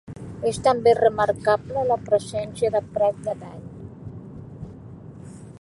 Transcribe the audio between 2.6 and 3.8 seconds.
de prats de dall.